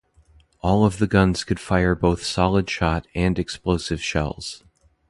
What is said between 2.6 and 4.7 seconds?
shot and explosive shells.